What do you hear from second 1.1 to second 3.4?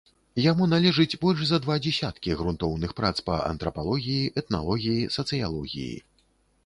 больш за два дзесяткі грунтоўных прац па